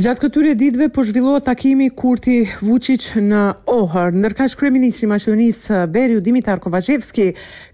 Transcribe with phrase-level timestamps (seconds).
[0.00, 6.22] Gjatë këtyre ditëve po zhvillohet takimi Kurti Vučić në Ohër, ndërkësh kryeministri i Maqedonisë Veriu
[6.24, 7.26] Dimitar Kovačevski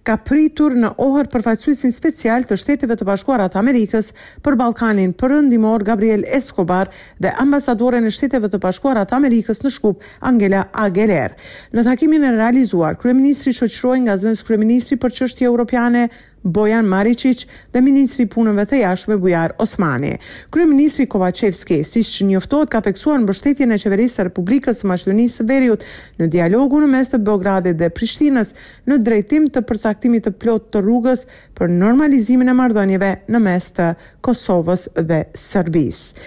[0.06, 4.10] ka pritur në Ohër përfaqësuesin special të Shteteve të Bashkuara të Amerikës
[4.42, 6.90] për Ballkanin, perëndimor Gabriel Escobar
[7.22, 11.36] dhe ambasadoren e Shteteve të Bashkuara të Amerikës në Shkup, Angela Ageler.
[11.70, 16.08] Në takimin e realizuar, kryeministri shoqëroi nga zëvendës kryeministri për çështje europiane,
[16.48, 20.12] Bojan Maricic dhe Ministri Punëve të Jashme Bujar Osmani.
[20.54, 25.46] Krye Ministri Kovacevski, si që njoftohet, ka teksuar në bështetje në qeverisë Republikës Maqedonisë së
[25.48, 25.86] Veriut
[26.20, 28.52] në dialogu në mes të Beogradit dhe Prishtinës
[28.86, 31.26] në drejtim të përcaktimit të plot të rrugës
[31.58, 33.90] për normalizimin e mardonjeve në mes të
[34.26, 36.24] Kosovës dhe Serbisë.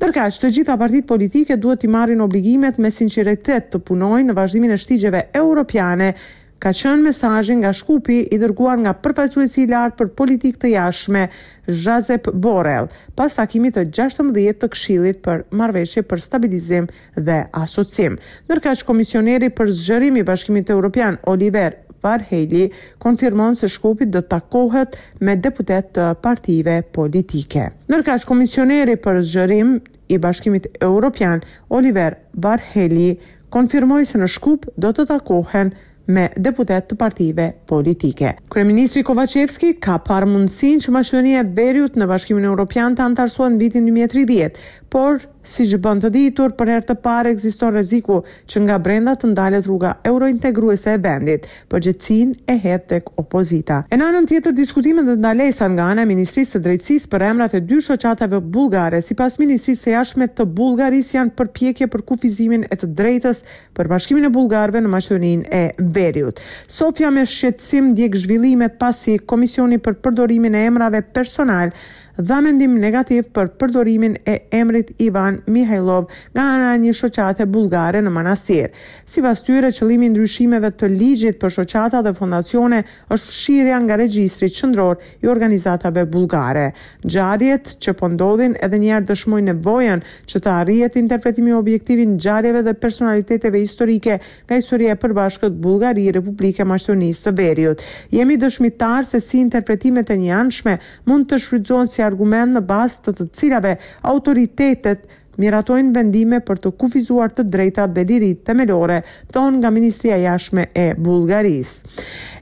[0.00, 4.36] Dërka që të gjitha partit politike duhet i marrin obligimet me sinceritet të punojnë në
[4.38, 6.14] vazhdimin e shtigjeve europiane
[6.60, 11.26] ka qënë mesajin nga shkupi i dërguar nga i lartë për politikë të jashme
[11.70, 18.18] Zhazep Borel, pas takimit të 16 të kshilit për marveshje për stabilizim dhe asocim.
[18.50, 24.22] Nërka që komisioneri për zgjërim i bashkimit e Europian, Oliver Varhejli, konfirmon se shkupi dhe
[24.22, 27.68] takohet me deputet të partive politike.
[27.92, 29.78] Nërka që komisioneri për zgjërim
[30.10, 33.12] i bashkimit Europian, Oliver Varhejli,
[33.50, 35.72] konfirmoj se në shkup do të takohen
[36.14, 38.34] me deputet të partive politike.
[38.52, 43.50] Kryeministri Kovacevski ka parë mundësin që Maqedonia e Veriut në bashkimin e Europian të antarësua
[43.54, 48.16] në vitin 2030, por si që bënd të ditur për her të parë eksiston reziku
[48.50, 53.84] që nga brenda të ndalet rruga eurointegruese e vendit për gjëtsin e het tek opozita.
[53.88, 57.54] E në në tjetër diskutimet dhe ndalesa nga anë e Ministrisë të Drejtsis për emrat
[57.54, 62.66] e dy shoqatave bulgare, si pas Ministrisë e jashme të Bulgaris janë përpjekje për kufizimin
[62.66, 63.44] e të drejtës
[63.78, 65.62] për bashkimin e bulgarve në mashtërënin e
[66.00, 66.36] periud.
[66.78, 71.74] Sofja me shqetësim ndjek zhvillimet pasi Komisioni për përdorimin e emrave personal
[72.18, 78.10] dha mendim negativ për përdorimin e emrit Ivan Mihajlov nga ana një shoqate bullgare në
[78.10, 78.70] Manastir.
[79.06, 82.82] Sipas tyre, qëllimi i ndryshimeve të ligjit për shoqata dhe fondacione
[83.14, 86.72] është fshirja nga regjistri qendror i organizatave bullgare.
[87.04, 92.06] Gjarjet që po ndodhin edhe një herë dëshmojnë nevojën që të arrihet interpretimi objektiv i
[92.12, 97.82] ngjarjeve dhe personaliteteve historike nga historia e përbashkët Bullgari Republike Maqedonisë së Veriut.
[98.12, 100.76] Jemi dëshmitar se si interpretimet e njëanshme
[101.08, 103.76] mund të shfrytëzohen si argument në bas të të cilave
[104.12, 105.06] autoritetet
[105.40, 108.98] miratojnë vendime për të kufizuar të drejta dhe lirit të melore,
[109.32, 111.78] thonë nga Ministria Jashme e Bulgaris.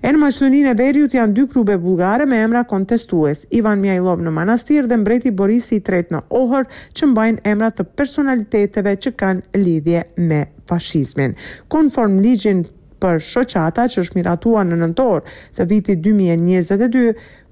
[0.03, 4.33] E në maçtunin e verjut janë dy klube bulgare me emra kontestues, Ivan Mjajlov në
[4.41, 9.63] Manastir dhe Mbreti Boris i Tret në Ohër, që mbajnë emra të personaliteteve që kanë
[9.63, 11.39] lidhje me fashizmin.
[11.69, 12.67] Konform ligjin
[13.03, 15.25] për shoqata që është miratuar në nëntor
[15.59, 17.07] të vitit 2022,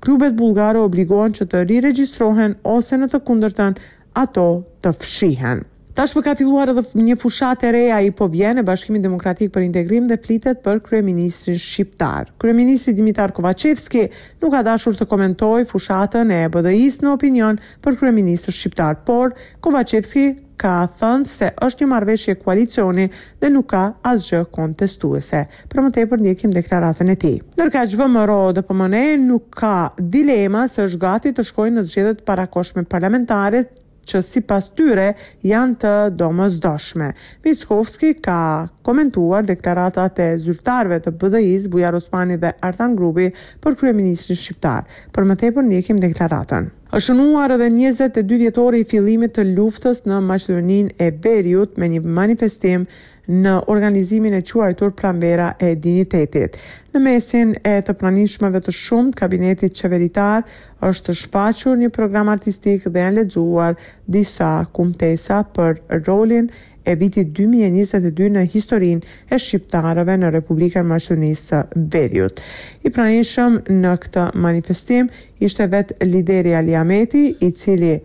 [0.04, 3.78] klubet bulgare obligohen që të riregjistrohen ose në të kundërtën
[4.20, 4.46] ato
[4.84, 5.64] të fshihen.
[5.96, 9.64] Tash ka filluar edhe një fushat e reja i po vjen e Bashkimit Demokratik për
[9.64, 12.28] Integrim dhe flitet për kryeministrin shqiptar.
[12.42, 14.02] Kryeministri Dimitar Kovacevski
[14.42, 19.32] nuk ka dashur të komentojë fushatën e BDI-s në opinion për kryeministrin shqiptar, por
[19.64, 23.06] Kovacevski ka thënë se është një marveshje koalicioni
[23.42, 25.42] dhe nuk ka asgjë kontestuese.
[25.72, 27.36] Për më tepër ndjekim deklaratën e tij.
[27.58, 29.74] Ndërka që vëmë rodë për mëne, nuk ka
[30.16, 33.66] dilema se është gati të shkojnë në zgjedhjet parakoshme parlamentare
[34.08, 35.10] që si pas tyre
[35.42, 37.10] janë të doshme.
[37.44, 38.38] Miskovski ka
[38.86, 44.86] komentuar deklaratat e zyrtarve të BDI-s, Bujar Osmani dhe Artan Grubi për kryeministrin shqiptar.
[45.12, 46.70] Për më tepër ndjekim deklaratën.
[46.96, 52.02] Është shënuar edhe 22 vjetori i fillimit të luftës në Maqedoninë e Veriut me një
[52.06, 52.86] manifestim
[53.28, 56.56] në organizimin e quajtur pranvera e dignitetit.
[56.94, 60.44] Në mesin e të pranishmëve të shumt, kabinetit qeveritar
[60.86, 63.74] është shfaqur një program artistik dhe janë lexuar
[64.06, 66.48] disa kumtesa për rolin
[66.86, 72.38] e vitit 2022 në historinë e shqiptarëve në Republikën e Maqedonisë së Veriut.
[72.86, 75.10] I pranishëm në këtë manifestim
[75.42, 77.96] ishte vetë lideri Ali Ameti, i cili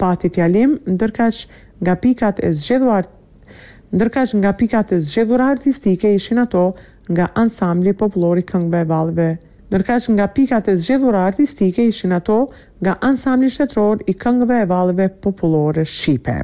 [0.00, 1.44] pati fjalim, ndërkash
[1.80, 3.06] nga pikat e zgjeduar
[3.94, 6.64] ndërkash nga pikat e zxedhura artistike ishin ato
[7.12, 9.30] nga ansambli poplori këngve valve.
[9.70, 12.36] Ndërkash nga pikat e zxedhura artistike ishin ato
[12.82, 16.38] nga ansambli shtetror i këngve e valve populore Shqipe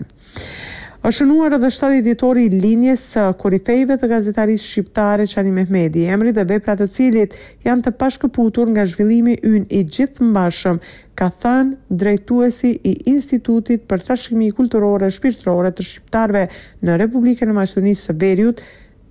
[1.07, 6.33] është shënuar edhe 70 vjetori i linjes së korifejve të gazetarisë shqiptare Çani Mehmeti, emri
[6.35, 10.81] dhe veprat e cilit janë të pashkëputur nga zhvillimi ynë i mbashëm,
[11.19, 16.45] ka thënë drejtuesi i Institutit për Trashëgimi kulturore, e Shpirtëror të Shqiptarëve
[16.87, 18.59] në Republikën e Maqedonisë së Veriut,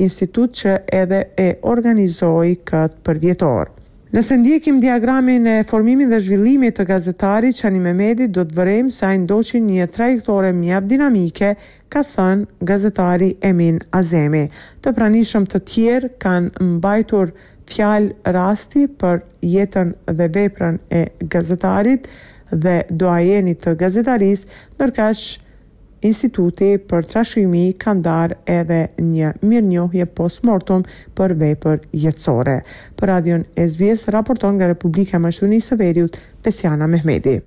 [0.04, 3.72] institut që edhe e organizoi këtë përvjetor.
[4.16, 9.10] Nëse ndjekim diagramin e formimit dhe zhvillimit të gazetarit Çani Mehmeti, do të vërejmë sa
[9.16, 9.24] ai
[9.64, 11.50] një trajektore mjaft dinamike
[11.96, 14.42] ka thënë gazetari Emin Azemi.
[14.84, 17.30] Të pranishëm të tjerë kanë mbajtur
[17.72, 21.06] fjalë rasti për jetën dhe veprën e
[21.36, 22.10] gazetarit
[22.52, 24.44] dhe doajenit të gazetaris,
[24.80, 25.26] nërkash
[26.06, 30.84] Instituti për Trashimi ka ndarë edhe një mirë njohje post-mortum
[31.18, 32.60] për vepër jetësore.
[33.00, 37.40] Për radion SBS, raporton nga Republika Mashtunisë Veriut, Pesjana Mehmedi.